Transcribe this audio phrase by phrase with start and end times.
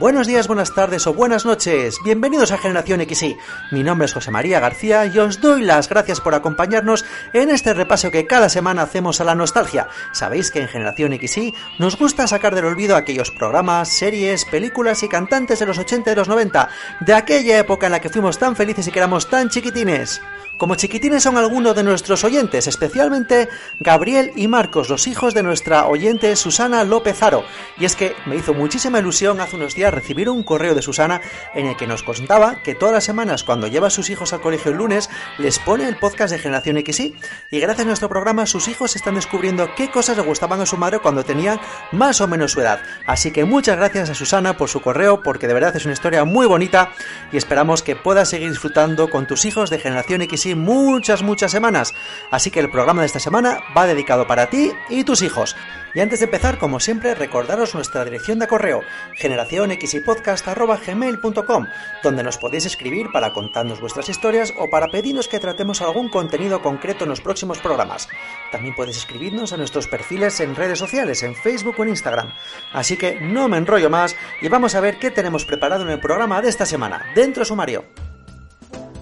[0.00, 1.98] Buenos días, buenas tardes o buenas noches.
[2.02, 3.36] Bienvenidos a Generación XY.
[3.70, 7.74] Mi nombre es José María García y os doy las gracias por acompañarnos en este
[7.74, 9.88] repaso que cada semana hacemos a la nostalgia.
[10.12, 15.08] Sabéis que en Generación XY nos gusta sacar del olvido aquellos programas, series, películas y
[15.08, 16.70] cantantes de los 80 y los 90,
[17.00, 20.22] de aquella época en la que fuimos tan felices y que éramos tan chiquitines.
[20.60, 25.86] Como chiquitines son algunos de nuestros oyentes, especialmente Gabriel y Marcos, los hijos de nuestra
[25.86, 27.44] oyente Susana López Aro.
[27.78, 31.22] Y es que me hizo muchísima ilusión hace unos días recibir un correo de Susana
[31.54, 34.42] en el que nos contaba que todas las semanas cuando lleva a sus hijos al
[34.42, 37.14] colegio el lunes les pone el podcast de Generación XY
[37.50, 40.76] y gracias a nuestro programa sus hijos están descubriendo qué cosas le gustaban a su
[40.76, 41.58] madre cuando tenían
[41.90, 42.82] más o menos su edad.
[43.06, 46.26] Así que muchas gracias a Susana por su correo porque de verdad es una historia
[46.26, 46.92] muy bonita
[47.32, 51.94] y esperamos que puedas seguir disfrutando con tus hijos de Generación XY muchas, muchas semanas.
[52.30, 55.56] Así que el programa de esta semana va dedicado para ti y tus hijos.
[55.94, 58.82] Y antes de empezar, como siempre, recordaros nuestra dirección de correo,
[59.16, 61.66] generacionxypodcast.gmail.com,
[62.02, 66.62] donde nos podéis escribir para contarnos vuestras historias o para pedirnos que tratemos algún contenido
[66.62, 68.08] concreto en los próximos programas.
[68.52, 72.32] También podéis escribirnos a nuestros perfiles en redes sociales, en Facebook o en Instagram.
[72.72, 75.98] Así que no me enrollo más y vamos a ver qué tenemos preparado en el
[75.98, 77.04] programa de esta semana.
[77.16, 77.84] Dentro sumario.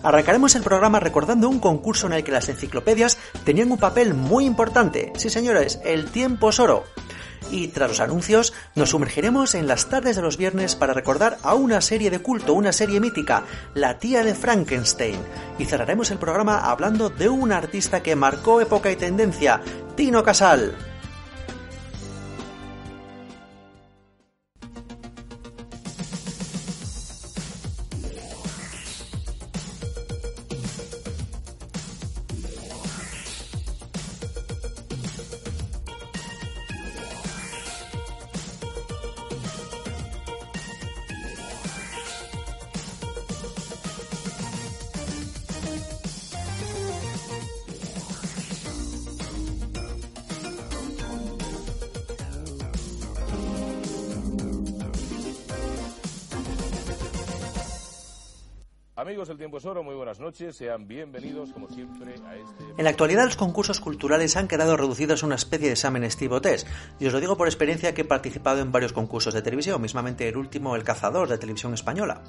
[0.08, 4.46] Arrancaremos el programa recordando un concurso en el que las enciclopedias tenían un papel muy
[4.46, 5.12] importante.
[5.16, 6.84] Sí, señores, el tiempo es oro.
[7.50, 11.52] Y tras los anuncios, nos sumergiremos en las tardes de los viernes para recordar a
[11.54, 15.20] una serie de culto, una serie mítica, La tía de Frankenstein.
[15.58, 19.60] Y cerraremos el programa hablando de un artista que marcó época y tendencia,
[19.94, 20.74] Tino Casal.
[62.34, 62.64] Este...
[62.76, 66.40] En la actualidad los concursos culturales han quedado reducidos a una especie de examen Steve
[66.40, 66.66] Test.
[66.98, 70.28] Y os lo digo por experiencia que he participado en varios concursos de televisión, mismamente
[70.28, 72.22] el último El Cazador de Televisión Española.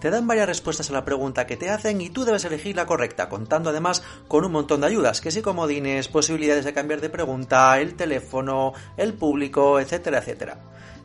[0.00, 2.86] Te dan varias respuestas a la pregunta que te hacen y tú debes elegir la
[2.86, 7.10] correcta, contando además con un montón de ayudas, que sí comodines, posibilidades de cambiar de
[7.10, 10.58] pregunta, el teléfono, el público, etcétera, etcétera.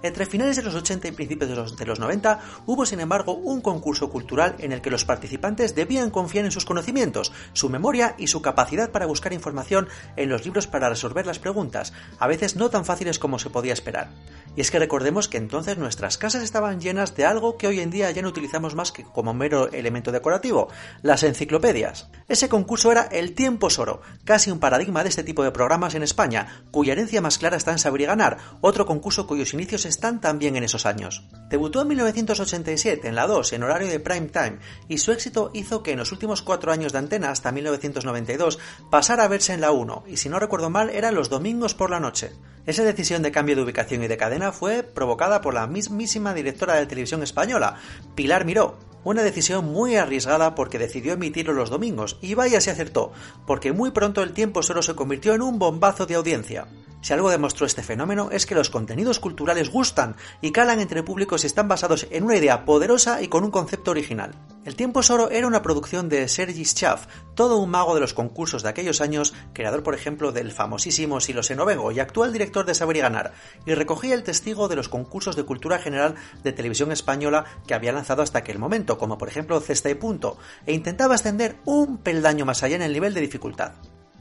[0.05, 3.33] Entre finales de los 80 y principios de los, de los 90 hubo sin embargo
[3.33, 8.13] un concurso cultural en el que los participantes debían confiar en sus conocimientos, su memoria
[8.19, 12.55] y su capacidad para buscar información en los libros para resolver las preguntas, a veces
[12.55, 14.11] no tan fáciles como se podía esperar.
[14.55, 17.89] Y es que recordemos que entonces nuestras casas estaban llenas de algo que hoy en
[17.89, 20.69] día ya no utilizamos más que como mero elemento decorativo,
[21.01, 22.09] las enciclopedias.
[22.27, 26.03] Ese concurso era El Tiempo Soro, casi un paradigma de este tipo de programas en
[26.03, 30.19] España, cuya herencia más clara está en Saber y Ganar, otro concurso cuyos inicios están
[30.19, 31.23] también en esos años.
[31.49, 35.83] Debutó en 1987 en la 2 en horario de prime time y su éxito hizo
[35.83, 38.59] que en los últimos cuatro años de antena hasta 1992
[38.91, 41.91] pasara a verse en la 1 y si no recuerdo mal era los domingos por
[41.91, 42.33] la noche.
[42.65, 46.75] Esa decisión de cambio de ubicación y de cadena fue provocada por la mismísima directora
[46.75, 47.75] de televisión española,
[48.15, 53.13] Pilar Miró, una decisión muy arriesgada porque decidió emitirlo los domingos, y vaya se acertó,
[53.45, 56.67] porque muy pronto el tiempo solo se convirtió en un bombazo de audiencia.
[57.05, 61.43] Si algo demostró este fenómeno es que los contenidos culturales gustan y calan entre públicos
[61.43, 64.33] y están basados en una idea poderosa y con un concepto original.
[64.65, 67.05] El Tiempo es Oro era una producción de Sergi Schaff,
[67.35, 71.43] todo un mago de los concursos de aquellos años, creador por ejemplo del famosísimo Silo
[71.43, 73.33] Senovego y actual director de Saber y Ganar,
[73.67, 77.93] y recogía el testigo de los concursos de cultura general de televisión española que había
[77.93, 82.45] lanzado hasta aquel momento, como por ejemplo Cesta y Punto, e intentaba ascender un peldaño
[82.45, 83.73] más allá en el nivel de dificultad.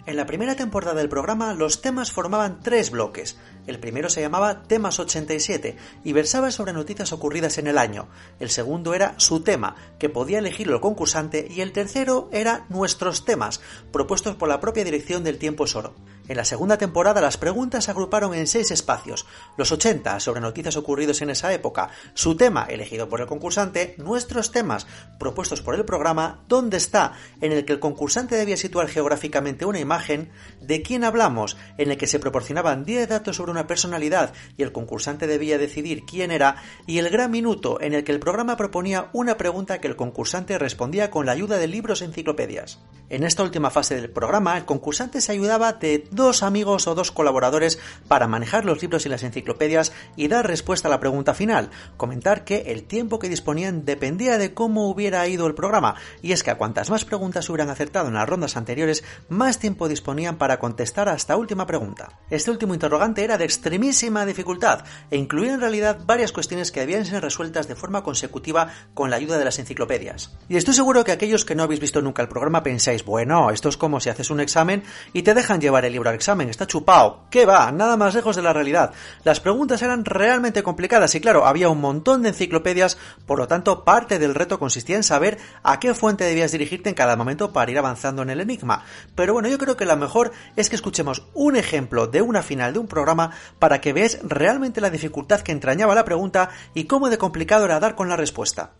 [0.07, 3.39] En la primera temporada del programa los temas formaban tres bloques.
[3.67, 8.09] El primero se llamaba Temas 87 y versaba sobre noticias ocurridas en el año.
[8.39, 13.25] El segundo era Su tema, que podía elegirlo el concursante y el tercero era Nuestros
[13.25, 15.95] temas, propuestos por la propia dirección del Tiempo es Oro.
[16.27, 19.27] En la segunda temporada las preguntas se agruparon en seis espacios.
[19.59, 24.51] Los 80 sobre noticias ocurridas en esa época, su tema elegido por el concursante, nuestros
[24.51, 24.87] temas
[25.19, 27.13] propuestos por el programa, ¿Dónde está?
[27.43, 30.31] en el que el concursante debía situar geográficamente una imagen,
[30.61, 31.59] ¿De quién hablamos?
[31.77, 36.05] en el que se proporcionaban 10 datos sobre una personalidad y el concursante debía decidir
[36.05, 36.57] quién era,
[36.87, 40.59] y el gran minuto en el que el programa proponía una pregunta que el concursante
[40.59, 42.81] respondía con la ayuda de libros e enciclopedias.
[43.11, 47.13] En esta última fase del programa, el concursante se ayudaba de dos amigos o dos
[47.13, 47.79] colaboradores
[48.09, 52.45] para manejar los libros y las enciclopedias y dar respuesta a la pregunta final, comentar
[52.45, 56.51] que el tiempo que disponían dependía de cómo hubiera ido el programa, y es que
[56.51, 61.09] a cuantas más preguntas hubieran acertado en las rondas anteriores, más tiempo disponían para contestar
[61.09, 62.19] a esta última pregunta.
[62.31, 67.05] Este último interrogante era de extremísima dificultad e incluía en realidad varias cuestiones que debían
[67.05, 70.33] ser resueltas de forma consecutiva con la ayuda de las enciclopedias.
[70.49, 73.69] Y estoy seguro que aquellos que no habéis visto nunca el programa pensáis, bueno, esto
[73.69, 74.83] es como si haces un examen
[75.13, 77.25] y te dejan llevar el libro al examen, está chupado.
[77.31, 77.71] ¿Qué va?
[77.73, 78.93] Nada más lejos de la realidad.
[79.25, 83.85] Las preguntas eran realmente complicadas y claro, había un montón de enciclopedias, por lo tanto
[83.85, 87.71] parte del reto consistía en saber a qué fuente debías dirigirte en cada momento para
[87.71, 88.85] ir avanzando en el enigma.
[89.15, 92.73] Pero bueno, yo creo que lo mejor es que escuchemos un ejemplo de una final
[92.73, 97.11] de un programa para que veáis realmente la dificultad que entrañaba la pregunta y cómo
[97.11, 98.75] de complicado era dar con la respuesta.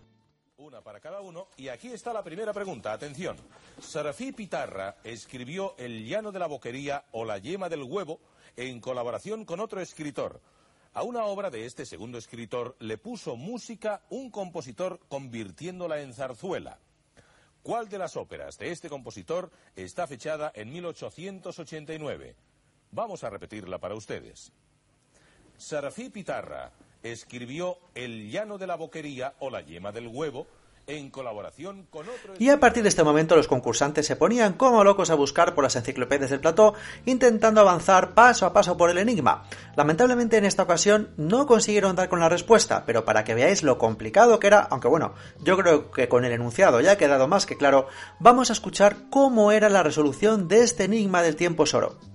[0.57, 2.93] Una para cada uno y aquí está la primera pregunta.
[2.93, 3.37] Atención.
[3.81, 8.21] Serafí Pitarra escribió El llano de la boquería o La yema del huevo
[8.57, 10.41] en colaboración con otro escritor.
[10.93, 16.79] A una obra de este segundo escritor le puso música un compositor convirtiéndola en zarzuela.
[17.65, 22.37] ¿Cuál de las óperas de este compositor está fechada en 1889?
[22.95, 24.53] Vamos a repetirla para ustedes.
[25.57, 26.71] Serafí Pitarra
[27.03, 30.47] escribió El llano de la boquería o La yema del huevo
[30.87, 32.35] en colaboración con otro...
[32.39, 35.65] Y a partir de este momento los concursantes se ponían como locos a buscar por
[35.65, 36.75] las enciclopedias del plató,
[37.05, 39.49] intentando avanzar paso a paso por el enigma.
[39.75, 43.77] Lamentablemente en esta ocasión no consiguieron dar con la respuesta, pero para que veáis lo
[43.77, 47.47] complicado que era, aunque bueno, yo creo que con el enunciado ya ha quedado más
[47.47, 47.89] que claro,
[48.21, 52.14] vamos a escuchar cómo era la resolución de este enigma del tiempo soro.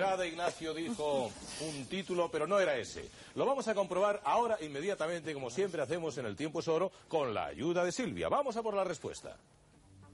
[0.00, 1.30] Desesperada Ignacio dijo
[1.60, 3.08] un título, pero no era ese.
[3.34, 7.34] Lo vamos a comprobar ahora inmediatamente, como siempre hacemos en el tiempo es oro, con
[7.34, 8.28] la ayuda de Silvia.
[8.28, 9.36] Vamos a por la respuesta.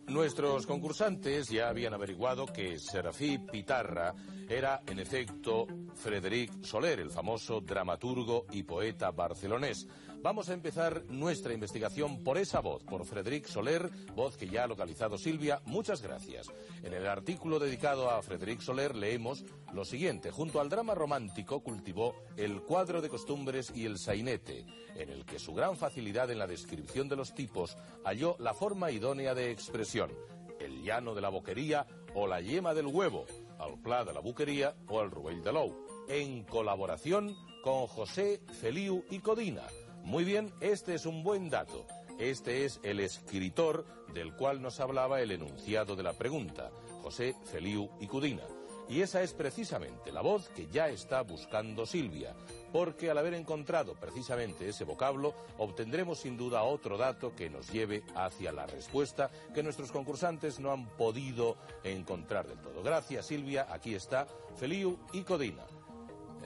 [0.09, 4.15] Nuestros concursantes ya habían averiguado que Serafí Pitarra
[4.49, 9.87] era, en efecto, Frederic Soler, el famoso dramaturgo y poeta barcelonés.
[10.27, 14.67] Vamos a empezar nuestra investigación por esa voz, por Frederic Soler, voz que ya ha
[14.67, 15.63] localizado Silvia.
[15.67, 16.49] Muchas gracias.
[16.83, 20.33] En el artículo dedicado a Frederic Soler leemos lo siguiente.
[20.33, 25.39] Junto al drama romántico cultivó el cuadro de costumbres y el sainete, en el que
[25.39, 30.11] su gran facilidad en la descripción de los tipos halló la forma idónea de expresión.
[30.59, 31.87] El llano de la boquería
[32.17, 33.27] o la yema del huevo,
[33.61, 35.73] al pla de la buquería o al ruell de l'ou,
[36.09, 37.33] en colaboración
[37.63, 39.63] con José Feliu y Codina.
[40.07, 41.85] Muy bien, este es un buen dato.
[42.21, 46.71] Este es el escritor del cual nos hablaba el enunciado de la pregunta,
[47.03, 48.45] José Feliu y Cudina.
[48.89, 52.37] Y esa es precisamente la voz que ya está buscando Silvia,
[52.73, 58.05] porque al haber encontrado precisamente ese vocablo, obtendremos sin duda otro dato que nos lleve
[58.15, 62.81] hacia la respuesta que nuestros concursantes no han podido encontrar del todo.
[62.85, 65.65] Gracias Silvia, aquí está Feliu y Codina.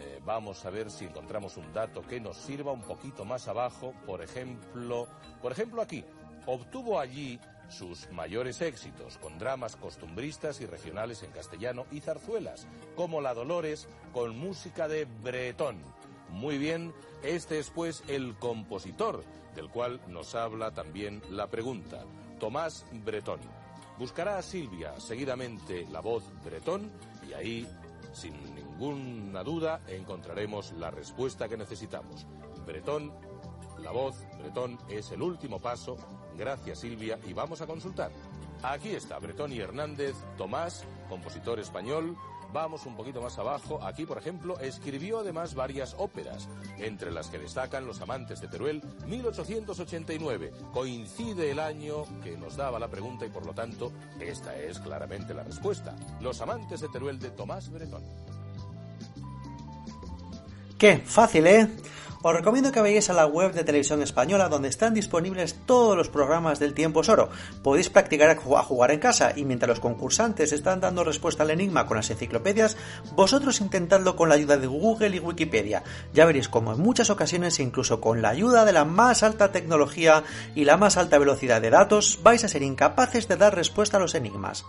[0.00, 3.93] Eh, vamos a ver si encontramos un dato que nos sirva un poquito más abajo,
[4.06, 5.06] por ejemplo,
[5.43, 6.02] por ejemplo aquí,
[6.47, 7.38] obtuvo allí
[7.69, 12.67] sus mayores éxitos con dramas costumbristas y regionales en castellano y zarzuelas,
[12.97, 15.79] como La Dolores con música de Bretón.
[16.31, 19.23] Muy bien, este es pues el compositor,
[19.54, 22.04] del cual nos habla también la pregunta,
[22.38, 23.40] Tomás Bretón.
[23.99, 26.90] Buscará a Silvia seguidamente la voz Bretón
[27.28, 27.69] y ahí,
[28.14, 28.33] sin
[28.80, 32.26] ninguna duda, encontraremos la respuesta que necesitamos.
[32.66, 33.12] Bretón,
[33.82, 35.96] la voz Bretón es el último paso
[36.37, 38.10] Gracias Silvia y vamos a consultar.
[38.62, 42.16] Aquí está Bretón y Hernández, Tomás, compositor español.
[42.52, 43.80] Vamos un poquito más abajo.
[43.82, 48.82] Aquí, por ejemplo, escribió además varias óperas, entre las que destacan Los Amantes de Teruel,
[49.06, 50.52] 1889.
[50.72, 55.34] Coincide el año que nos daba la pregunta y, por lo tanto, esta es claramente
[55.34, 55.94] la respuesta.
[56.20, 58.02] Los Amantes de Teruel de Tomás Bretón.
[60.80, 61.68] Qué fácil, ¿eh?
[62.22, 66.08] Os recomiendo que vayáis a la web de Televisión Española donde están disponibles todos los
[66.08, 67.28] programas del tiempo Soro.
[67.62, 71.84] Podéis practicar a jugar en casa y mientras los concursantes están dando respuesta al enigma
[71.84, 72.78] con las enciclopedias,
[73.14, 75.82] vosotros intentadlo con la ayuda de Google y Wikipedia.
[76.14, 80.25] Ya veréis como en muchas ocasiones, incluso con la ayuda de la más alta tecnología
[80.54, 84.00] y la más alta velocidad de datos, vais a ser incapaces de dar respuesta a
[84.00, 84.64] los enigmas.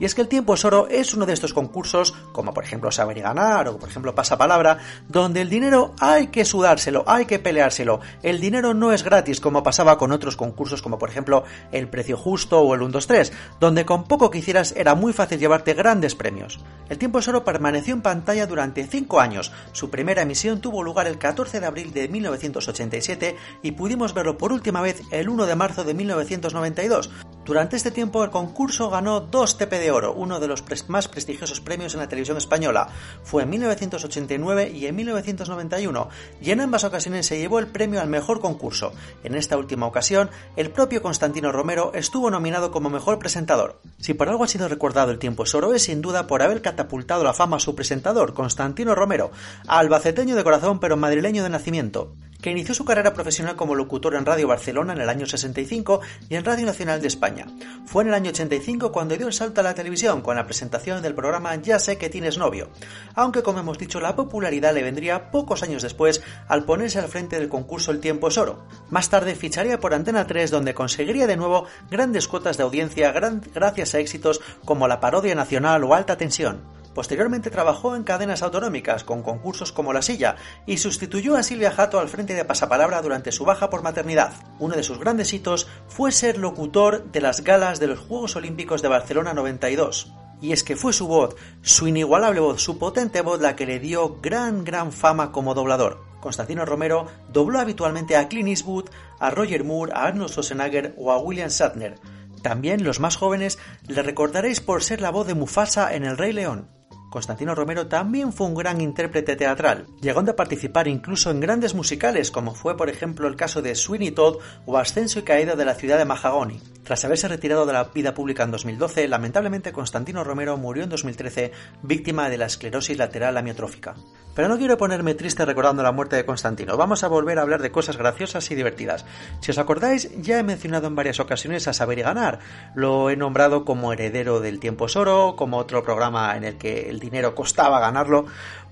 [0.00, 3.18] Y es que el tiempo es es uno de estos concursos, como por ejemplo Saber
[3.18, 4.78] y Ganar o por ejemplo Pasapalabra,
[5.08, 8.00] donde el dinero hay que sudárselo, hay que peleárselo.
[8.22, 12.16] El dinero no es gratis como pasaba con otros concursos como por ejemplo El Precio
[12.16, 15.74] Justo o el 1, 2, 3, donde con poco que hicieras era muy fácil llevarte
[15.74, 16.60] grandes premios.
[16.88, 19.52] El tiempo es permaneció en pantalla durante 5 años.
[19.72, 24.52] Su primera emisión tuvo lugar el 14 de abril de 1987 y pudimos verlo por
[24.52, 27.10] última vez el 1 de marzo de 1992.
[27.50, 31.60] Durante este tiempo el concurso ganó dos TP de oro, uno de los más prestigiosos
[31.60, 32.86] premios en la televisión española.
[33.24, 36.08] Fue en 1989 y en 1991,
[36.40, 38.92] y en ambas ocasiones se llevó el premio al mejor concurso.
[39.24, 43.80] En esta última ocasión, el propio Constantino Romero estuvo nominado como mejor presentador.
[43.98, 46.62] Si por algo ha sido recordado el tiempo es oro es sin duda por haber
[46.62, 49.32] catapultado la fama a su presentador, Constantino Romero,
[49.66, 54.26] albaceteño de corazón pero madrileño de nacimiento que inició su carrera profesional como locutor en
[54.26, 57.46] Radio Barcelona en el año 65 y en Radio Nacional de España.
[57.86, 61.02] Fue en el año 85 cuando dio el salto a la televisión con la presentación
[61.02, 62.70] del programa Ya sé que tienes novio,
[63.14, 67.38] aunque como hemos dicho la popularidad le vendría pocos años después al ponerse al frente
[67.38, 68.64] del concurso El tiempo es oro.
[68.88, 73.94] Más tarde ficharía por Antena 3 donde conseguiría de nuevo grandes cuotas de audiencia gracias
[73.94, 76.79] a éxitos como La parodia nacional o Alta tensión.
[76.94, 82.00] Posteriormente trabajó en cadenas autonómicas con concursos como La Silla y sustituyó a Silvia Jato
[82.00, 84.32] al frente de Pasapalabra durante su baja por maternidad.
[84.58, 88.82] Uno de sus grandes hitos fue ser locutor de las galas de los Juegos Olímpicos
[88.82, 90.12] de Barcelona 92.
[90.40, 93.78] Y es que fue su voz, su inigualable voz, su potente voz la que le
[93.78, 96.02] dio gran, gran fama como doblador.
[96.20, 101.18] Constantino Romero dobló habitualmente a Clint Eastwood, a Roger Moore, a Arnold Schwarzenegger o a
[101.18, 101.98] William Shatner.
[102.42, 106.32] También los más jóvenes le recordaréis por ser la voz de Mufasa en El Rey
[106.32, 106.79] León.
[107.10, 112.30] Constantino Romero también fue un gran intérprete teatral, llegando a participar incluso en grandes musicales,
[112.30, 115.74] como fue por ejemplo el caso de Sweeney Todd o Ascenso y Caída de la
[115.74, 116.60] ciudad de Mahagoni.
[116.84, 121.52] Tras haberse retirado de la vida pública en 2012, lamentablemente Constantino Romero murió en 2013
[121.82, 123.94] víctima de la esclerosis lateral amiotrófica.
[124.34, 127.60] Pero no quiero ponerme triste recordando la muerte de Constantino, vamos a volver a hablar
[127.60, 129.04] de cosas graciosas y divertidas.
[129.40, 132.38] Si os acordáis, ya he mencionado en varias ocasiones a Saber y Ganar,
[132.76, 136.99] lo he nombrado como heredero del tiempo Soro, como otro programa en el que el
[137.00, 138.26] dinero costaba ganarlo,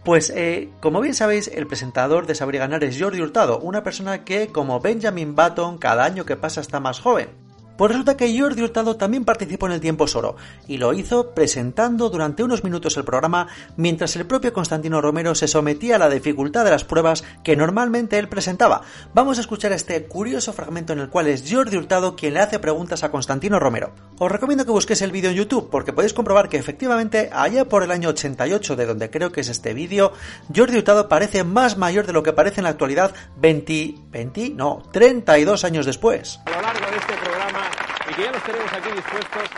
[0.05, 4.25] pues, eh, como bien sabéis, el presentador de Saber Ganar es Jordi Hurtado, una persona
[4.25, 7.48] que, como Benjamin Button, cada año que pasa está más joven.
[7.79, 10.35] Pues resulta que Jordi Hurtado también participó en el tiempo Soro
[10.67, 15.47] y lo hizo presentando durante unos minutos el programa mientras el propio Constantino Romero se
[15.47, 18.83] sometía a la dificultad de las pruebas que normalmente él presentaba.
[19.15, 22.59] Vamos a escuchar este curioso fragmento en el cual es Jordi Hurtado quien le hace
[22.59, 23.93] preguntas a Constantino Romero.
[24.19, 27.85] Os recomiendo que busquéis el vídeo en YouTube porque podéis comprobar que efectivamente allá por
[27.85, 30.13] el año 88 de donde creo que es este vídeo,
[30.53, 34.83] Jordi Hurtado parece más mayor de lo que parece en la actualidad 20, 20, no,
[34.93, 36.41] 32 años después.
[36.45, 37.68] A lo largo de este programa
[38.11, 39.51] y que ya los tenemos aquí dispuestos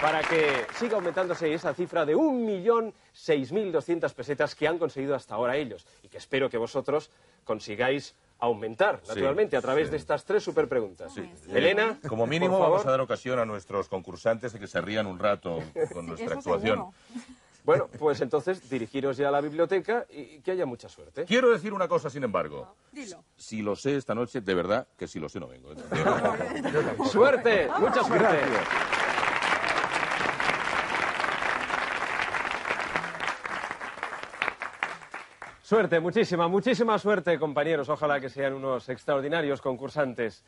[0.00, 5.86] para que siga aumentándose esa cifra de 1.006.200 pesetas que han conseguido hasta ahora ellos.
[6.02, 7.10] Y que espero que vosotros
[7.44, 11.12] consigáis aumentar, naturalmente, a través de estas tres super preguntas.
[11.48, 15.18] Elena, como mínimo vamos a dar ocasión a nuestros concursantes de que se rían un
[15.18, 15.58] rato
[15.92, 16.86] con nuestra actuación.
[17.64, 21.24] Bueno, pues entonces dirigiros ya a la biblioteca y que haya mucha suerte.
[21.24, 22.74] Quiero decir una cosa, sin embargo.
[22.92, 23.24] Dilo.
[23.36, 25.74] Si lo sé esta noche, de verdad que si lo sé no vengo.
[27.04, 28.38] Suerte, mucha suerte.
[35.62, 37.88] Suerte, muchísima, muchísima suerte, compañeros.
[37.88, 40.42] Ojalá que sean unos extraordinarios concursantes.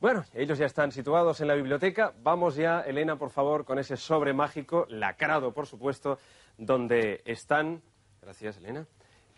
[0.00, 2.12] Bueno, ellos ya están situados en la biblioteca.
[2.22, 6.18] Vamos ya, Elena, por favor, con ese sobre mágico, lacrado, por supuesto,
[6.58, 7.82] donde están,
[8.22, 8.86] gracias Elena,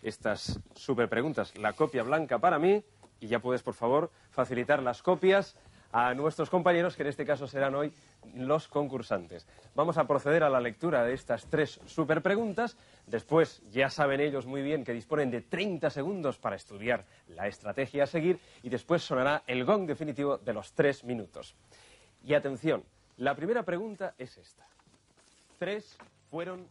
[0.01, 1.57] estas super preguntas.
[1.57, 2.83] La copia blanca para mí
[3.19, 5.55] y ya puedes, por favor, facilitar las copias
[5.91, 7.91] a nuestros compañeros, que en este caso serán hoy
[8.35, 9.47] los concursantes.
[9.73, 12.77] Vamos a proceder a la lectura de estas tres super preguntas.
[13.07, 18.03] Después, ya saben ellos muy bien que disponen de 30 segundos para estudiar la estrategia
[18.03, 21.55] a seguir y después sonará el gong definitivo de los tres minutos.
[22.23, 22.83] Y atención,
[23.17, 24.65] la primera pregunta es esta.
[25.57, 25.97] Tres
[26.29, 26.67] fueron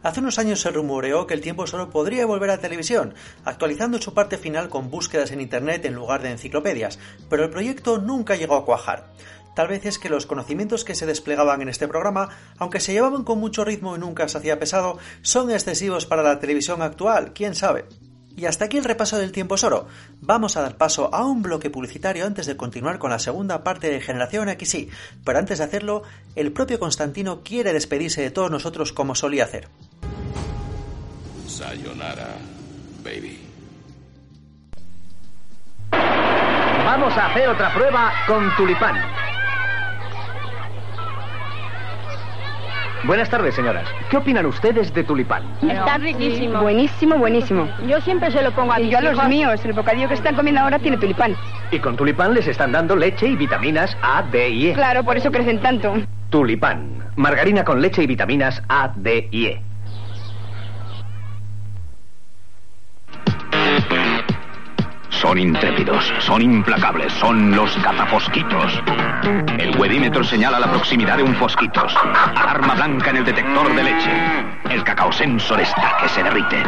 [0.00, 3.14] Hace unos años se rumoreó que el tiempo solo podría volver a televisión,
[3.44, 7.98] actualizando su parte final con búsquedas en Internet en lugar de enciclopedias, pero el proyecto
[7.98, 9.10] nunca llegó a cuajar.
[9.56, 12.28] Tal vez es que los conocimientos que se desplegaban en este programa,
[12.58, 16.38] aunque se llevaban con mucho ritmo y nunca se hacía pesado, son excesivos para la
[16.38, 17.86] televisión actual, quién sabe.
[18.36, 19.88] Y hasta aquí el repaso del tiempo soro.
[20.20, 23.90] Vamos a dar paso a un bloque publicitario antes de continuar con la segunda parte
[23.90, 24.90] de Generación XY,
[25.24, 26.04] pero antes de hacerlo,
[26.36, 29.68] el propio Constantino quiere despedirse de todos nosotros como solía hacer.
[31.46, 32.36] Sayonara,
[33.02, 33.38] baby.
[36.84, 38.96] Vamos a hacer otra prueba con tulipán.
[43.04, 43.86] Buenas tardes, señoras.
[44.10, 45.42] ¿Qué opinan ustedes de tulipán?
[45.62, 46.60] Está riquísimo.
[46.62, 47.68] Buenísimo, buenísimo.
[47.86, 49.28] Yo siempre se lo pongo a Y mis yo a los hijos.
[49.28, 51.36] míos, el bocadillo que están comiendo ahora tiene tulipán.
[51.70, 54.72] Y con tulipán les están dando leche y vitaminas A, D y E.
[54.74, 55.94] Claro, por eso crecen tanto.
[56.30, 57.04] Tulipán.
[57.16, 59.62] Margarina con leche y vitaminas A, D y E.
[65.20, 68.80] Son intrépidos, son implacables, son los cazafosquitos.
[69.58, 71.92] El wedímetro señala la proximidad de un fosquitos.
[72.36, 74.12] Alarma blanca en el detector de leche.
[74.70, 76.62] El cacao sensor está que se derrite.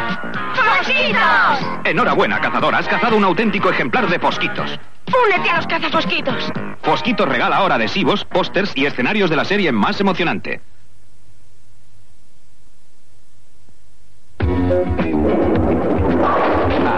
[0.53, 1.79] ¡Fosquitos!
[1.85, 4.77] Enhorabuena, cazador, has cazado un auténtico ejemplar de fosquitos.
[5.07, 6.51] ¡Únete a los cazafosquitos!
[6.81, 10.59] Fosquitos regala ahora adhesivos, pósters y escenarios de la serie más emocionante.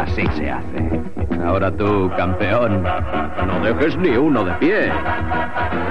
[0.02, 0.93] Así se hace.
[1.46, 4.92] Ahora tú, campeón, no dejes ni uno de pie.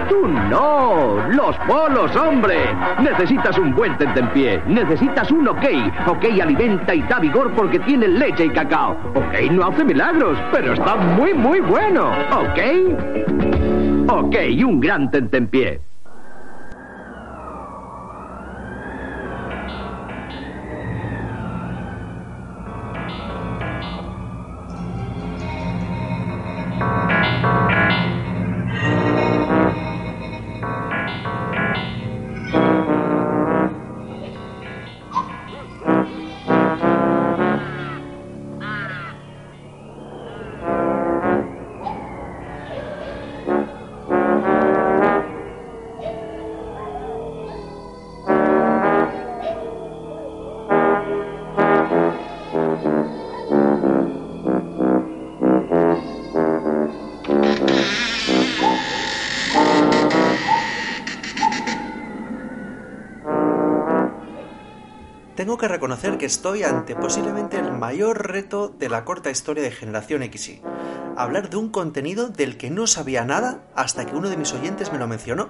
[0.09, 2.57] Tú no, los polos, hombre.
[3.01, 4.63] Necesitas un buen tentempié.
[4.67, 5.65] Necesitas un OK.
[6.07, 8.97] OK alimenta y da vigor porque tiene leche y cacao.
[9.15, 12.11] OK no hace milagros, pero está muy, muy bueno.
[12.31, 12.61] OK.
[14.09, 15.92] OK, un gran tentempié.
[65.43, 69.73] Tengo que reconocer que estoy ante posiblemente el mayor reto de la corta historia de
[69.73, 70.63] Generación XY.
[71.17, 74.93] Hablar de un contenido del que no sabía nada hasta que uno de mis oyentes
[74.93, 75.49] me lo mencionó.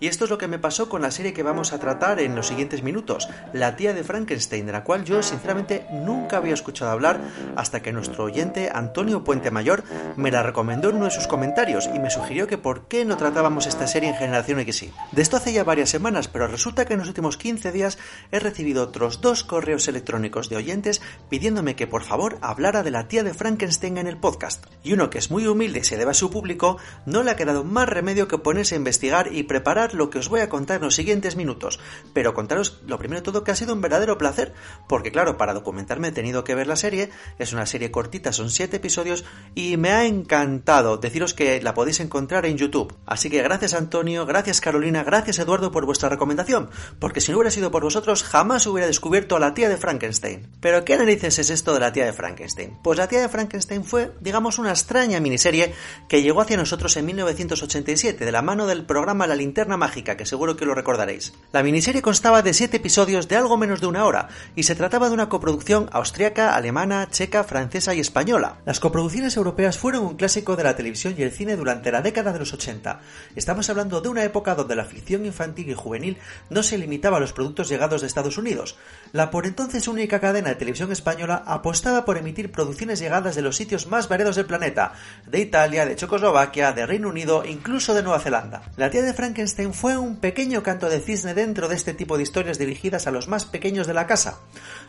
[0.00, 2.36] Y esto es lo que me pasó con la serie que vamos a tratar en
[2.36, 6.92] los siguientes minutos, La tía de Frankenstein, de la cual yo sinceramente nunca había escuchado
[6.92, 7.20] hablar
[7.56, 9.82] hasta que nuestro oyente Antonio Puente Mayor
[10.16, 13.16] me la recomendó en uno de sus comentarios y me sugirió que por qué no
[13.16, 14.92] tratábamos esta serie en Generación XY.
[15.12, 17.98] De esto hace ya varias semanas, pero resulta que en los últimos 15 días
[18.30, 23.08] he recibido otros dos correos electrónicos de oyentes pidiéndome que por favor hablara de la
[23.08, 24.64] tía de Frankenstein en el podcast.
[24.84, 27.36] Y uno que es muy humilde y se debe a su público, no le ha
[27.36, 30.76] quedado más remedio que ponerse a investigar y preparar lo que os voy a contar
[30.76, 31.80] en los siguientes minutos.
[32.12, 34.54] Pero contaros lo primero de todo que ha sido un verdadero placer,
[34.88, 38.50] porque claro, para documentarme he tenido que ver la serie, es una serie cortita, son
[38.50, 39.24] 7 episodios
[39.54, 40.96] y me ha encantado.
[40.96, 42.94] Deciros que la podéis encontrar en YouTube.
[43.06, 47.50] Así que gracias Antonio, gracias Carolina, gracias Eduardo por vuestra recomendación, porque si no hubiera
[47.50, 50.50] sido por vosotros jamás hubiera descubierto a la tía de Frankenstein.
[50.60, 52.78] Pero ¿qué narices es esto de la tía de Frankenstein?
[52.82, 55.74] Pues la tía de Frankenstein fue, digamos, una extraña miniserie
[56.08, 60.26] que llegó hacia nosotros en 1987 de la mano del programa La Linterna Mágica, que
[60.26, 61.32] seguro que lo recordaréis.
[61.52, 65.08] La miniserie constaba de 7 episodios de algo menos de una hora y se trataba
[65.08, 68.58] de una coproducción austriaca, alemana, checa, francesa y española.
[68.66, 72.32] Las coproducciones europeas fueron un clásico de la televisión y el cine durante la década
[72.32, 73.00] de los 80.
[73.36, 76.18] Estamos hablando de una época donde la ficción infantil y juvenil
[76.50, 78.76] no se limitaba a los productos llegados de Estados Unidos.
[79.12, 83.56] La por entonces única cadena de televisión española apostaba por emitir producciones llegadas de los
[83.56, 84.92] sitios más variados del planeta,
[85.26, 88.62] de Italia, de Checoslovaquia, de Reino Unido, incluso de Nueva Zelanda.
[88.76, 92.22] La tía de Frankenstein fue un pequeño canto de cisne dentro de este tipo de
[92.22, 94.38] historias dirigidas a los más pequeños de la casa.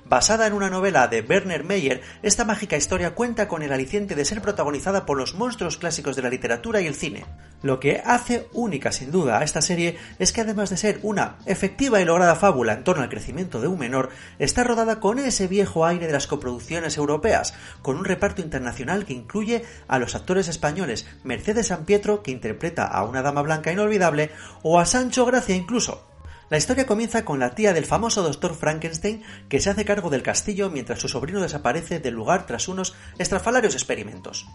[0.06, 4.26] Basada en una novela de Werner Meyer, esta mágica historia cuenta con el aliciente de
[4.26, 7.26] ser protagonizada por los monstruos clásicos de la literatura y el cine.
[7.62, 11.38] Lo que hace única sin duda a esta serie es que además de ser una
[11.46, 15.48] efectiva y lograda fábula en torno al crecimiento de un menor, está rodada con ese
[15.48, 20.48] viejo aire de las coproducciones europeas, con un reparto internacional que incluye a los actores
[20.48, 24.32] españoles Mercedes San Pietro, que interpreta a una dama blanca inolvidable,
[24.78, 26.06] a Sancho Gracia incluso.
[26.50, 30.24] La historia comienza con la tía del famoso doctor Frankenstein que se hace cargo del
[30.24, 34.48] castillo mientras su sobrino desaparece del lugar tras unos estrafalarios experimentos.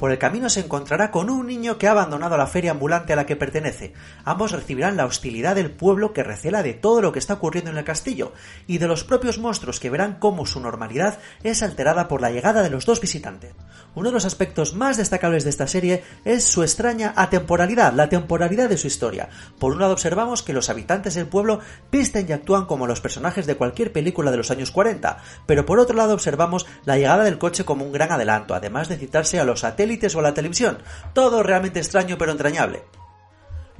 [0.00, 3.16] Por el camino se encontrará con un niño que ha abandonado la feria ambulante a
[3.16, 3.92] la que pertenece.
[4.24, 7.76] Ambos recibirán la hostilidad del pueblo que recela de todo lo que está ocurriendo en
[7.76, 8.32] el castillo
[8.66, 12.62] y de los propios monstruos que verán cómo su normalidad es alterada por la llegada
[12.62, 13.52] de los dos visitantes.
[13.94, 18.70] Uno de los aspectos más destacables de esta serie es su extraña atemporalidad, la temporalidad
[18.70, 19.28] de su historia.
[19.58, 21.60] Por un lado observamos que los habitantes del pueblo
[21.92, 25.78] visten y actúan como los personajes de cualquier película de los años 40, pero por
[25.78, 29.44] otro lado observamos la llegada del coche como un gran adelanto, además de citarse a
[29.44, 30.78] los satélites o a la televisión.
[31.14, 32.82] Todo realmente extraño pero entrañable.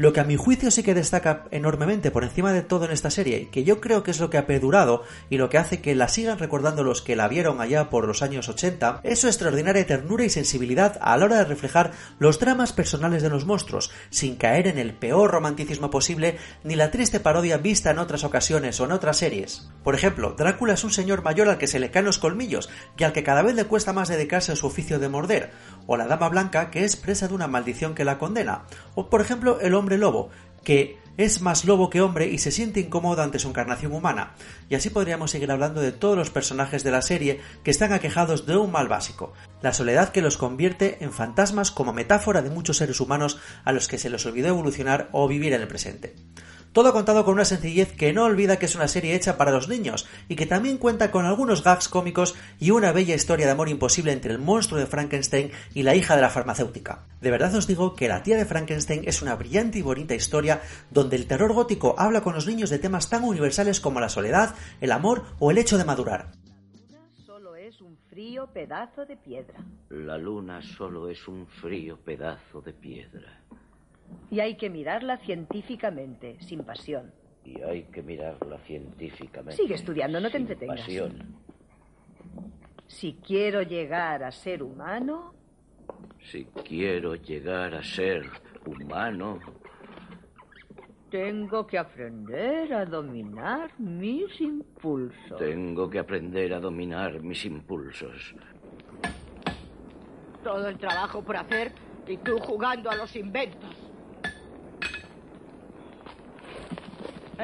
[0.01, 3.11] Lo que a mi juicio sí que destaca enormemente por encima de todo en esta
[3.11, 5.94] serie, que yo creo que es lo que ha perdurado y lo que hace que
[5.94, 9.87] la sigan recordando los que la vieron allá por los años 80, es su extraordinaria
[9.87, 14.37] ternura y sensibilidad a la hora de reflejar los dramas personales de los monstruos, sin
[14.37, 18.87] caer en el peor romanticismo posible ni la triste parodia vista en otras ocasiones o
[18.87, 19.68] en otras series.
[19.85, 23.05] Por ejemplo, Drácula es un señor mayor al que se le caen los colmillos y
[23.05, 25.51] al que cada vez le cuesta más dedicarse a su oficio de morder,
[25.92, 28.62] o la Dama Blanca que es presa de una maldición que la condena,
[28.94, 30.31] o por ejemplo el hombre lobo,
[30.62, 34.35] que es más lobo que hombre y se siente incómodo ante su encarnación humana.
[34.68, 38.46] Y así podríamos seguir hablando de todos los personajes de la serie que están aquejados
[38.46, 42.76] de un mal básico, la soledad que los convierte en fantasmas como metáfora de muchos
[42.76, 46.14] seres humanos a los que se les olvidó evolucionar o vivir en el presente.
[46.72, 49.68] Todo contado con una sencillez que no olvida que es una serie hecha para los
[49.68, 53.68] niños y que también cuenta con algunos gags cómicos y una bella historia de amor
[53.68, 57.06] imposible entre el monstruo de Frankenstein y la hija de la farmacéutica.
[57.20, 60.62] De verdad os digo que La tía de Frankenstein es una brillante y bonita historia
[60.90, 64.54] donde el terror gótico habla con los niños de temas tan universales como la soledad,
[64.80, 66.30] el amor o el hecho de madurar.
[67.26, 69.59] Solo es un frío pedazo de piedra.
[69.88, 73.40] La luna solo es un frío pedazo de piedra.
[74.31, 77.12] Y hay que mirarla científicamente, sin pasión.
[77.44, 79.57] Y hay que mirarla científicamente.
[79.57, 80.81] Sigue estudiando, no te sin entretengas.
[80.81, 81.37] Pasión.
[82.87, 85.35] Si quiero llegar a ser humano,
[86.31, 88.25] Si quiero llegar a ser
[88.66, 89.38] humano,
[91.11, 95.38] tengo que aprender a dominar mis impulsos.
[95.38, 98.35] tengo que aprender a dominar mis impulsos.
[100.44, 101.73] Todo el trabajo por hacer
[102.07, 103.89] y tú jugando a los inventos.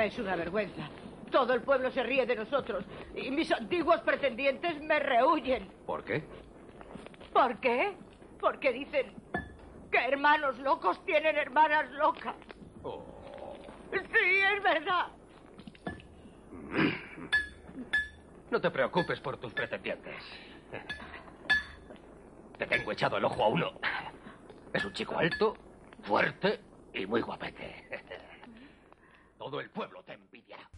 [0.04, 0.88] Es una vergüenza.
[1.30, 5.68] Todo el pueblo se ríe de nosotros y mis antiguos pretendientes me rehuyen.
[5.87, 6.22] ¿Por qué?
[7.32, 7.94] ¿Por qué?
[8.38, 9.12] Porque dicen
[9.90, 12.37] que hermanos locos tienen hermanas locas.
[13.90, 15.06] Sí, es verdad.
[18.50, 20.22] No te preocupes por tus pretendientes.
[22.59, 23.72] Te tengo echado el ojo a uno.
[24.72, 25.56] Es un chico alto,
[26.02, 26.61] fuerte
[26.92, 28.05] y muy guapete.
[29.38, 30.68] Todo el pueblo te envidiará.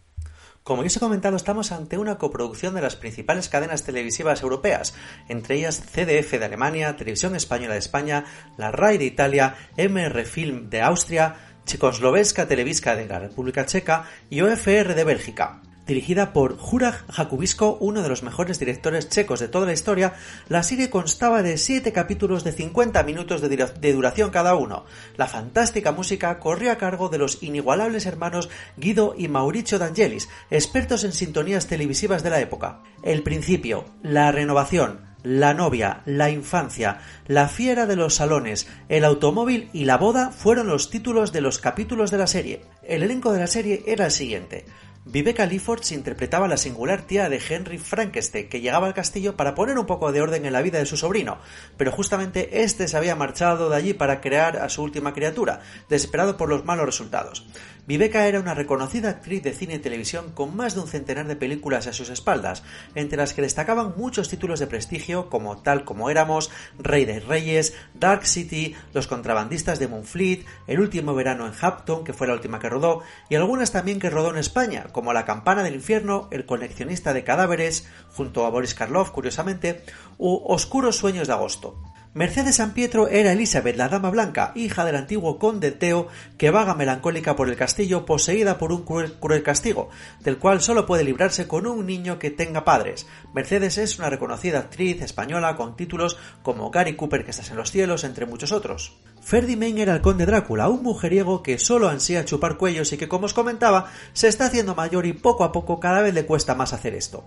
[0.63, 4.93] Como ya os he comentado, estamos ante una coproducción de las principales cadenas televisivas europeas,
[5.27, 8.25] entre ellas CDF de Alemania, Televisión Española de España,
[8.57, 14.41] la RAI de Italia, MR Film de Austria, Checoslovenska Televiska de la República Checa y
[14.41, 15.61] OFR de Bélgica.
[15.89, 20.13] Dirigida por Juraj Jakubisko, uno de los mejores directores checos de toda la historia,
[20.47, 24.85] la serie constaba de 7 capítulos de 50 minutos de, de duración cada uno.
[25.17, 31.03] La fantástica música corrió a cargo de los inigualables hermanos Guido y Mauricio D'Angelis, expertos
[31.05, 32.83] en sintonías televisivas de la época.
[33.01, 39.69] El principio, la renovación, la novia, la infancia, la fiera de los salones, el automóvil
[39.73, 42.61] y la boda fueron los títulos de los capítulos de la serie.
[42.83, 44.65] El elenco de la serie era el siguiente.
[45.05, 49.55] Viveka Liffords interpretaba a la singular tía de Henry Frankenstein, que llegaba al castillo para
[49.55, 51.39] poner un poco de orden en la vida de su sobrino,
[51.77, 56.37] pero justamente este se había marchado de allí para crear a su última criatura, desesperado
[56.37, 57.47] por los malos resultados.
[57.87, 61.35] Viveka era una reconocida actriz de cine y televisión con más de un centenar de
[61.35, 62.61] películas a sus espaldas,
[62.93, 67.73] entre las que destacaban muchos títulos de prestigio como Tal como éramos, Rey de Reyes,
[67.95, 72.59] Dark City, Los contrabandistas de Moonfleet, El último verano en Hampton, que fue la última
[72.59, 76.45] que rodó, y algunas también que rodó en España, como La campana del infierno, El
[76.45, 79.83] coleccionista de cadáveres, junto a Boris Karloff, curiosamente,
[80.17, 81.81] u Oscuros sueños de agosto.
[82.15, 86.07] Mercedes San Pietro era Elizabeth, la Dama Blanca, hija del antiguo conde Teo,
[86.39, 90.87] que vaga melancólica por el castillo poseída por un cruel, cruel castigo, del cual solo
[90.87, 93.05] puede librarse con un niño que tenga padres.
[93.35, 97.69] Mercedes es una reconocida actriz española con títulos como Gary Cooper que estás en los
[97.69, 98.97] cielos, entre muchos otros.
[99.29, 103.27] Ferdinand era el conde Drácula, un mujeriego que solo ansía chupar cuellos y que, como
[103.27, 106.73] os comentaba, se está haciendo mayor y poco a poco cada vez le cuesta más
[106.73, 107.25] hacer esto.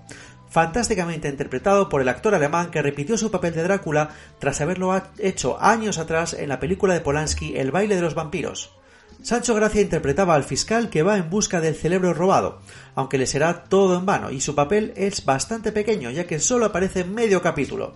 [0.51, 4.09] Fantásticamente interpretado por el actor alemán que repitió su papel de Drácula
[4.41, 8.17] tras haberlo ha- hecho años atrás en la película de Polanski El baile de los
[8.17, 8.73] vampiros.
[9.23, 12.59] Sancho Gracia interpretaba al fiscal que va en busca del cerebro robado,
[12.97, 16.67] aunque le será todo en vano, y su papel es bastante pequeño, ya que solo
[16.67, 17.95] aparece en medio capítulo.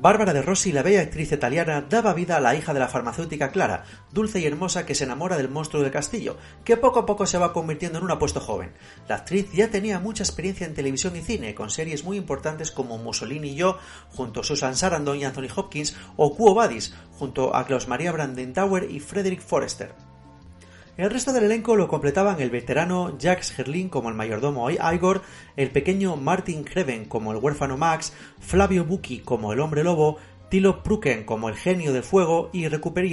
[0.00, 3.50] Bárbara de Rossi, la bella actriz italiana, daba vida a la hija de la farmacéutica
[3.50, 3.82] Clara,
[4.12, 7.36] dulce y hermosa que se enamora del monstruo del castillo, que poco a poco se
[7.36, 8.74] va convirtiendo en un apuesto joven.
[9.08, 12.96] La actriz ya tenía mucha experiencia en televisión y cine, con series muy importantes como
[12.96, 13.78] Mussolini y yo,
[14.10, 18.88] junto a Susan Sarandon y Anthony Hopkins, o Quo Vadis, junto a Klaus Maria Brandentauer
[18.88, 20.07] y Frederick Forrester.
[20.98, 25.22] El resto del elenco lo completaban el veterano Jacques Gerlin como el mayordomo Igor,
[25.54, 30.16] el pequeño Martin Kreven como el huérfano Max, Flavio Bucchi como el hombre lobo,
[30.50, 32.72] Tilo Pruken como el genio del fuego y, y el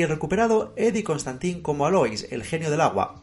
[0.09, 3.21] recuperado Eddie Constantin como Alois, el genio del agua.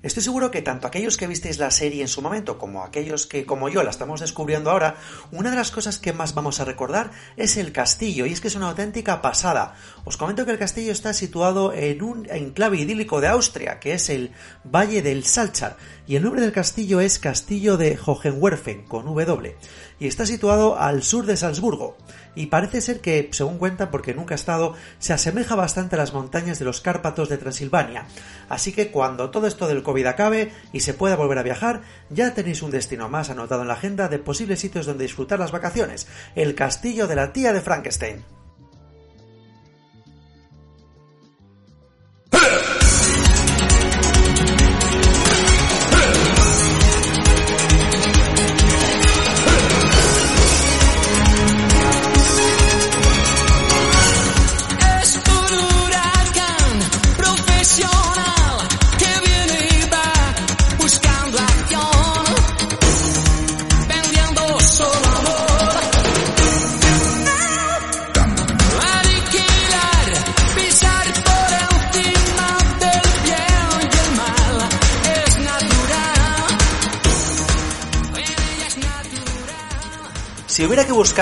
[0.00, 3.44] Estoy seguro que tanto aquellos que visteis la serie en su momento como aquellos que,
[3.44, 4.94] como yo, la estamos descubriendo ahora,
[5.32, 8.46] una de las cosas que más vamos a recordar es el castillo, y es que
[8.46, 9.74] es una auténtica pasada.
[10.04, 14.08] Os comento que el castillo está situado en un enclave idílico de Austria, que es
[14.08, 14.30] el
[14.62, 19.56] Valle del Salchar, y el nombre del castillo es Castillo de Hohenwerfen, con W,
[19.98, 21.96] y está situado al sur de Salzburgo
[22.38, 26.14] y parece ser que, según cuentan, porque nunca ha estado, se asemeja bastante a las
[26.14, 28.06] montañas de los Cárpatos de Transilvania.
[28.48, 32.34] Así que cuando todo esto del COVID acabe y se pueda volver a viajar, ya
[32.34, 36.06] tenéis un destino más anotado en la agenda de posibles sitios donde disfrutar las vacaciones,
[36.36, 38.37] el castillo de la tía de Frankenstein.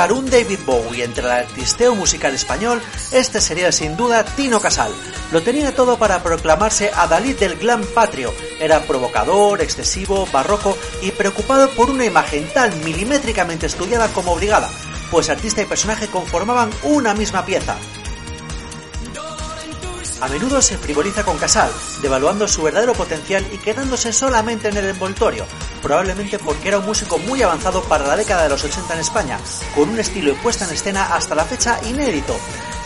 [0.05, 2.83] Un David Bowie entre el artisteo musical español,
[3.13, 4.93] este sería sin duda Tino Casal.
[5.33, 8.33] Lo tenía todo para proclamarse a Dalí del glam patrio.
[8.61, 14.71] Era provocador, excesivo, barroco y preocupado por una imagen tan milimétricamente estudiada como obligada,
[15.11, 17.77] pues artista y personaje conformaban una misma pieza.
[20.19, 24.87] A menudo se frivoliza con Casal, devaluando su verdadero potencial y quedándose solamente en el
[24.87, 25.47] envoltorio,
[25.83, 29.39] probablemente porque era un músico muy avanzado para la década de los 80 en España,
[29.75, 32.35] con un estilo y puesta en escena hasta la fecha inédito.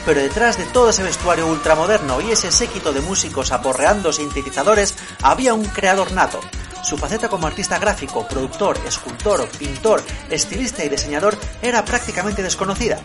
[0.05, 5.55] Pero detrás de todo ese vestuario ultramoderno y ese séquito de músicos aporreando sintetizadores había
[5.55, 6.41] un creador nato.
[6.83, 12.99] Su faceta como artista gráfico, productor, escultor, pintor, estilista y diseñador era prácticamente desconocida.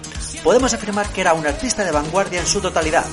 [0.43, 3.05] Podemos afirmar que era un artista de vanguardia en su totalidad.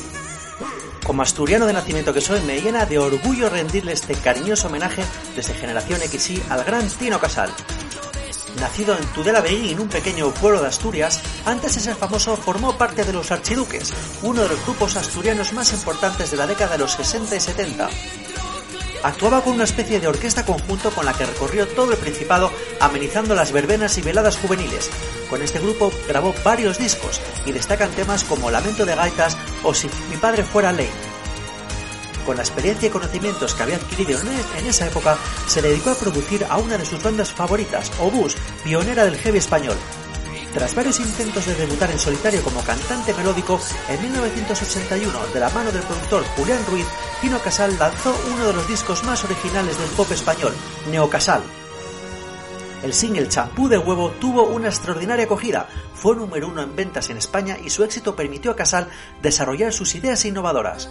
[1.04, 5.02] Como asturiano de nacimiento que soy, me llena de orgullo rendirle este cariñoso homenaje
[5.34, 7.50] desde Generación XY al gran Tino Casal.
[8.60, 13.02] Nacido en Tudela Beguín, un pequeño pueblo de Asturias, antes de ser famoso formó parte
[13.04, 16.92] de los Archiduques, uno de los grupos asturianos más importantes de la década de los
[16.92, 17.88] 60 y 70.
[19.02, 23.34] Actuaba con una especie de orquesta conjunto con la que recorrió todo el Principado amenizando
[23.34, 24.88] las verbenas y veladas juveniles.
[25.28, 29.88] Con este grupo grabó varios discos y destacan temas como Lamento de Gaitas o Si
[30.10, 30.90] mi padre fuera ley.
[32.26, 36.46] Con la experiencia y conocimientos que había adquirido en esa época, se dedicó a producir
[36.48, 39.76] a una de sus bandas favoritas, Obús, pionera del heavy español,
[40.54, 45.72] tras varios intentos de debutar en solitario como cantante melódico, en 1981, de la mano
[45.72, 46.86] del productor Julián Ruiz,
[47.22, 50.54] Tino Casal lanzó uno de los discos más originales del pop español,
[50.90, 51.42] Neocasal.
[52.82, 57.16] El single Champú de Huevo tuvo una extraordinaria acogida, fue número uno en ventas en
[57.16, 58.88] España y su éxito permitió a Casal
[59.22, 60.90] desarrollar sus ideas innovadoras.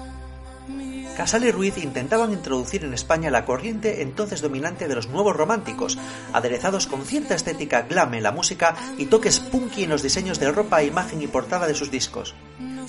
[1.22, 6.00] Casal y Ruiz intentaban introducir en España la corriente entonces dominante de los nuevos románticos,
[6.34, 10.52] aderezados con cierta estética glam en la música y toques punky en los diseños de
[10.52, 12.34] ropa, imagen y portada de sus discos.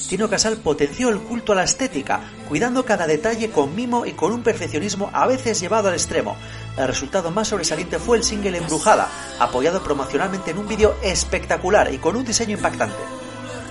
[0.09, 4.33] Tino Casal potenció el culto a la estética, cuidando cada detalle con mimo y con
[4.33, 6.35] un perfeccionismo a veces llevado al extremo.
[6.79, 9.09] El resultado más sobresaliente fue el single Embrujada,
[9.41, 13.22] apoyado promocionalmente en un vídeo espectacular y con un diseño impactante.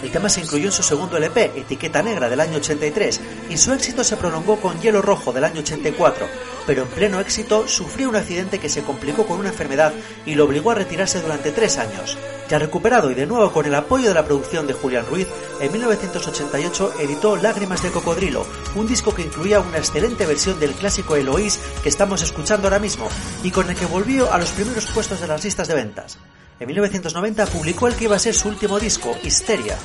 [0.04, 3.72] El tema se incluyó en su segundo LP, Etiqueta Negra, del año 83, y su
[3.72, 6.28] éxito se prolongó con Hielo Rojo, del año 84,
[6.66, 9.94] pero en pleno éxito sufrió un accidente que se complicó con una enfermedad
[10.26, 12.18] y lo obligó a retirarse durante tres años.
[12.50, 15.28] Ya recuperado y de nuevo con el apoyo de la producción de Julián Ruiz,
[15.60, 21.16] en 1988 editó Lágrimas de Cocodrilo, un disco que incluía una excelente versión del clásico
[21.16, 23.08] Eloís que estamos escuchando ahora mismo,
[23.44, 26.18] y con el que volvió a los primeros puestos de las listas de ventas.
[26.62, 29.76] En 1990 publicó el que iba a ser su último disco, Histeria.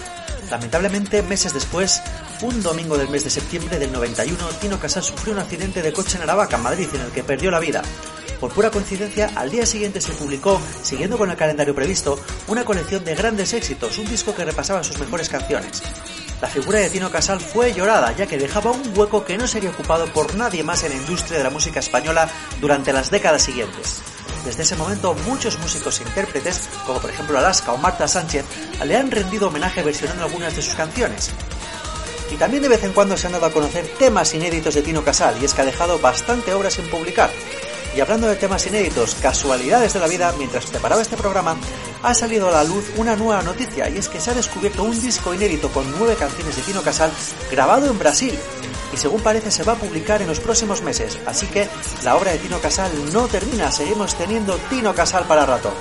[0.50, 2.02] Lamentablemente, meses después,
[2.42, 6.18] un domingo del mes de septiembre del 91, Tino Casal sufrió un accidente de coche
[6.18, 7.80] en Aravaca, Madrid, en el que perdió la vida.
[8.38, 13.02] Por pura coincidencia, al día siguiente se publicó, siguiendo con el calendario previsto, una colección
[13.06, 15.82] de grandes éxitos, un disco que repasaba sus mejores canciones.
[16.42, 19.70] La figura de Tino Casal fue llorada, ya que dejaba un hueco que no sería
[19.70, 22.28] ocupado por nadie más en la industria de la música española
[22.60, 24.02] durante las décadas siguientes.
[24.46, 28.44] Desde ese momento, muchos músicos e intérpretes, como por ejemplo Alaska o Marta Sánchez,
[28.84, 31.32] le han rendido homenaje versionando algunas de sus canciones.
[32.30, 35.02] Y también de vez en cuando se han dado a conocer temas inéditos de Tino
[35.04, 37.28] Casal, y es que ha dejado bastante obras sin publicar.
[37.96, 41.56] Y hablando de temas inéditos, casualidades de la vida, mientras preparaba este programa,
[42.02, 45.00] ha salido a la luz una nueva noticia y es que se ha descubierto un
[45.00, 47.10] disco inédito con nueve canciones de Tino Casal
[47.50, 48.38] grabado en Brasil.
[48.92, 51.68] Y según parece se va a publicar en los próximos meses, así que
[52.04, 55.72] la obra de Tino Casal no termina, seguimos teniendo Tino Casal para rato.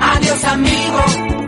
[0.00, 1.43] Adiós amigo,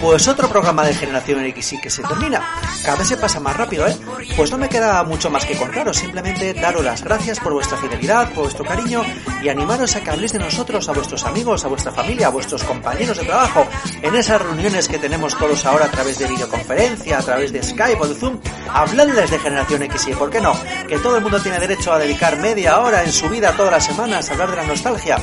[0.00, 2.40] Pues otro programa de Generación X y que se termina.
[2.84, 3.96] Cada vez se pasa más rápido, ¿eh?
[4.36, 8.28] Pues no me queda mucho más que contaros, simplemente daros las gracias por vuestra fidelidad,
[8.32, 9.02] por vuestro cariño
[9.42, 12.62] y animaros a que habléis de nosotros a vuestros amigos, a vuestra familia, a vuestros
[12.62, 13.66] compañeros de trabajo,
[14.00, 18.00] en esas reuniones que tenemos todos ahora a través de videoconferencia, a través de Skype
[18.00, 18.38] o de Zoom.
[18.72, 20.52] Habladles de Generación X y, ¿por qué no?
[20.88, 23.84] Que todo el mundo tiene derecho a dedicar media hora en su vida todas las
[23.84, 25.18] semanas a hablar de la nostalgia.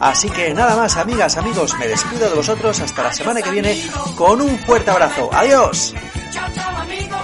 [0.00, 3.80] Así que nada más, amigas, amigos, me despido de vosotros hasta la semana que viene
[4.16, 5.30] con un fuerte abrazo.
[5.32, 5.94] Adiós.
[6.32, 7.16] Chao, chao, amigo.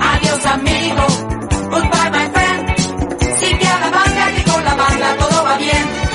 [0.00, 1.06] Adiós, amigo.
[1.70, 3.38] Goodbye, my friend.
[3.38, 6.05] Sigue a la banda que con la banda todo va bien.